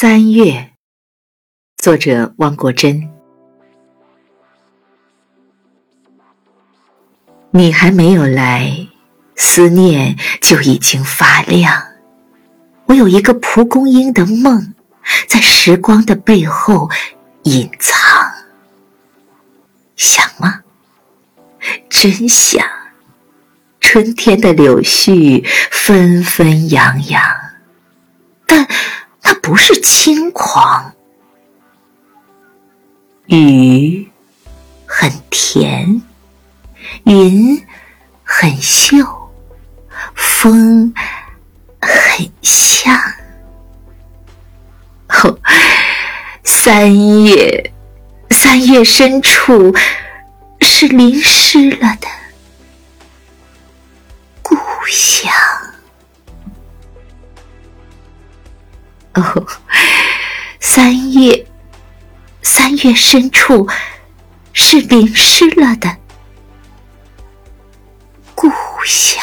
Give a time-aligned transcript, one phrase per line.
[0.00, 0.74] 三月，
[1.76, 3.10] 作者汪国真。
[7.50, 8.86] 你还没有来，
[9.34, 11.82] 思念就已经发亮。
[12.86, 14.72] 我有一个蒲公英的梦，
[15.26, 16.88] 在时光的背后
[17.42, 17.98] 隐藏。
[19.96, 20.60] 想吗？
[21.90, 22.64] 真想。
[23.80, 27.20] 春天的柳絮纷纷扬扬，
[29.28, 30.90] 它不是轻狂，
[33.26, 34.10] 雨
[34.86, 36.00] 很甜，
[37.04, 37.62] 云
[38.24, 38.96] 很秀，
[40.14, 40.94] 风
[41.78, 42.98] 很香。
[45.08, 45.38] 哦，
[46.42, 46.90] 三
[47.26, 47.70] 月，
[48.30, 49.74] 三月深处
[50.62, 52.08] 是淋湿了的
[54.40, 55.30] 故乡。
[59.20, 59.46] 哦，
[60.60, 61.46] 三月，
[62.42, 63.68] 三月深处
[64.52, 65.96] 是淋湿了的
[68.34, 68.50] 故
[68.84, 69.22] 乡。